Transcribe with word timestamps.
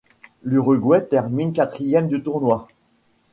L'Uruguay 0.41 1.07
termina 1.07 1.51
quatrième 1.53 2.07
du 2.07 2.23
tournoi. 2.23 2.67